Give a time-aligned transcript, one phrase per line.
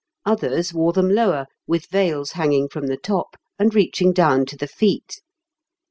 [0.25, 4.67] Others wore them lower, with veils hanging from the top, and reaching down to the
[4.67, 5.19] feet.